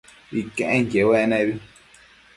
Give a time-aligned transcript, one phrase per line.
[0.39, 1.53] Iquenquiec uec nebi